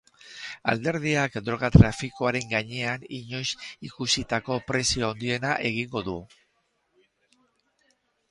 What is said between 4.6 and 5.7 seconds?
presio handiena